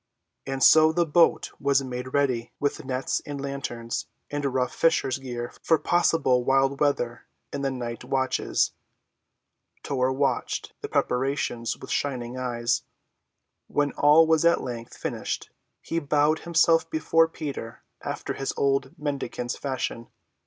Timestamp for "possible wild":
5.77-6.79